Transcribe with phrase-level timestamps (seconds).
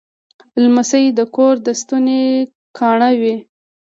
[0.63, 2.21] لمسی د کور د ستوني
[2.77, 3.35] ګاڼه وي.